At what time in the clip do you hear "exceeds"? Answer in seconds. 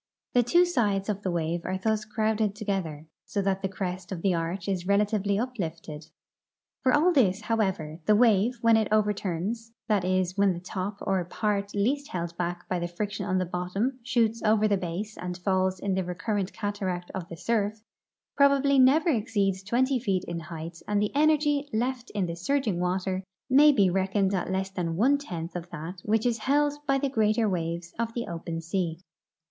19.11-19.61